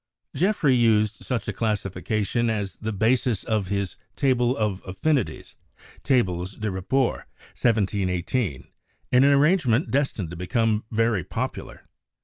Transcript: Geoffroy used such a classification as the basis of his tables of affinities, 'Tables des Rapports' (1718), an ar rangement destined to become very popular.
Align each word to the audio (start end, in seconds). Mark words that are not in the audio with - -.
Geoffroy 0.35 0.71
used 0.71 1.17
such 1.23 1.47
a 1.47 1.53
classification 1.53 2.49
as 2.49 2.77
the 2.77 2.91
basis 2.91 3.43
of 3.43 3.67
his 3.67 3.97
tables 4.15 4.55
of 4.57 4.81
affinities, 4.83 5.53
'Tables 6.01 6.55
des 6.55 6.71
Rapports' 6.71 7.25
(1718), 7.53 8.67
an 9.11 9.23
ar 9.23 9.37
rangement 9.37 9.91
destined 9.91 10.31
to 10.31 10.35
become 10.35 10.85
very 10.91 11.23
popular. 11.23 11.87